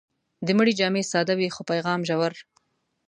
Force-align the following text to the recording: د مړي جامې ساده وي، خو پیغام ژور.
د 0.45 0.47
مړي 0.57 0.73
جامې 0.79 1.03
ساده 1.11 1.33
وي، 1.37 1.47
خو 1.55 1.61
پیغام 1.71 1.99
ژور. 2.09 2.33